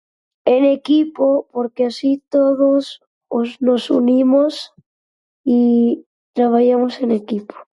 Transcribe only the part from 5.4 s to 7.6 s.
i traballamos en equipo.